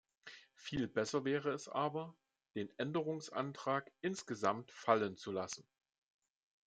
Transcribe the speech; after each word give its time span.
Viel 0.55 0.87
besser 0.87 1.25
wäre 1.25 1.51
es 1.51 1.69
aber, 1.69 2.15
den 2.55 2.71
Änderungsantrag 2.79 3.91
insgesamt 4.01 4.71
fallen 4.71 5.15
zu 5.15 5.31
lassen. 5.31 5.63